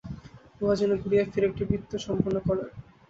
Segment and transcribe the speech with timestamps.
[0.61, 2.63] উহা যেন ঘুরিয়া ফিরিয়া একটি বৃত্ত সম্পূর্ণ করে।